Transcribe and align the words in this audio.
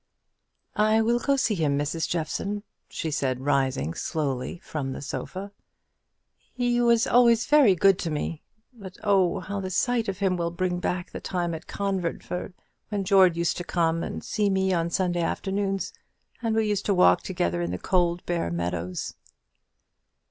"I 0.75 0.99
will 1.03 1.19
go 1.19 1.37
to 1.37 1.53
him, 1.53 1.77
Mrs. 1.77 2.09
Jeffson," 2.09 2.63
she 2.89 3.11
said, 3.11 3.41
rising 3.41 3.93
slowly 3.93 4.57
from 4.63 4.93
the 4.93 5.01
sofa. 5.03 5.51
"He 6.55 6.81
was 6.81 7.05
always 7.05 7.45
very 7.45 7.75
good 7.75 7.99
to 7.99 8.09
me. 8.09 8.41
But, 8.73 8.97
oh, 9.03 9.41
how 9.41 9.59
the 9.59 9.69
sight 9.69 10.07
of 10.07 10.17
him 10.17 10.37
will 10.37 10.49
bring 10.49 10.79
back 10.79 11.11
the 11.11 11.19
time 11.19 11.53
at 11.53 11.67
Conventford, 11.67 12.55
when 12.89 13.03
George 13.03 13.37
used 13.37 13.57
to 13.57 13.63
come 13.63 14.01
and 14.01 14.23
see 14.23 14.49
me 14.49 14.73
on 14.73 14.89
Sunday 14.89 15.21
afternoons, 15.21 15.93
and 16.41 16.55
we 16.55 16.65
used 16.67 16.87
to 16.87 16.95
walk 16.95 17.21
together 17.21 17.61
in 17.61 17.69
the 17.69 17.77
cold 17.77 18.25
bare 18.25 18.49
meadows!" 18.49 19.13